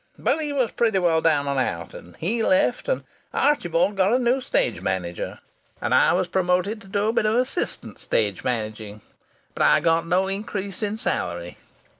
[0.17, 3.03] But he was pretty well down and out, and he left, and
[3.35, 5.37] Archibald got a new stage manager,
[5.79, 9.01] and I was promoted to do a bit of assistant stage managing.
[9.53, 11.57] But I got no increase of salary.